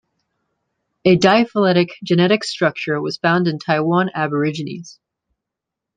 [1.05, 4.99] A diphyletic genetic structure was found in Taiwan Aborigines.